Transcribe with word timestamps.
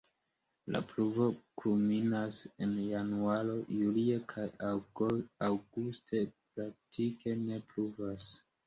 La 0.75 0.79
pluvo 0.91 1.27
kulminas 1.63 2.39
en 2.67 2.73
januaro, 2.87 3.55
julie 3.83 4.19
kaj 4.35 4.49
aŭguste 4.73 6.27
praktike 6.35 7.41
ne 7.47 7.67
pluvas. 7.71 8.31